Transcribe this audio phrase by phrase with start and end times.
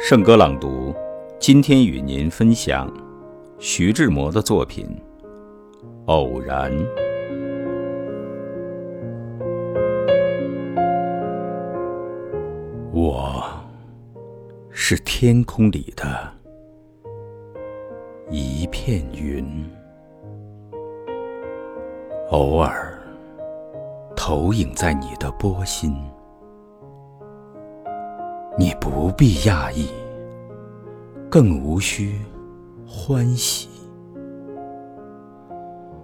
[0.00, 0.94] 圣歌朗读，
[1.38, 2.92] 今天与您分享
[3.58, 4.86] 徐志摩的作品
[6.06, 6.70] 《偶然》。
[12.92, 13.42] 我
[14.68, 16.30] 是天空里的
[18.30, 19.64] 一片云，
[22.30, 22.98] 偶尔
[24.14, 25.94] 投影在你的波心。
[28.56, 29.88] 你不必讶异，
[31.28, 32.20] 更无需
[32.86, 33.68] 欢喜，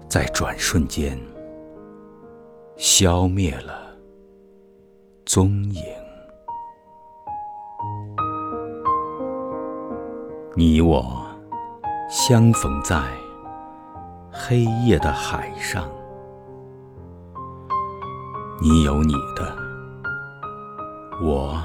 [0.09, 1.17] 在转瞬间
[2.77, 3.95] 消灭了
[5.25, 5.81] 踪影。
[10.57, 11.25] 你我
[12.11, 13.01] 相逢在
[14.33, 15.89] 黑夜的海上，
[18.61, 19.57] 你有你的，
[21.23, 21.57] 我。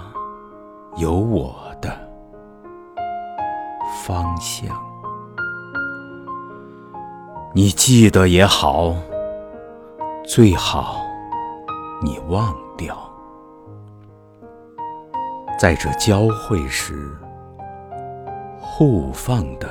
[0.97, 1.89] 有我的
[4.05, 4.67] 方向，
[7.53, 8.95] 你记得也好，
[10.25, 11.01] 最好
[12.01, 12.97] 你忘掉，
[15.59, 17.11] 在这交汇时
[18.61, 19.67] 互放的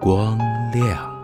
[0.00, 0.38] 光
[0.72, 1.15] 亮。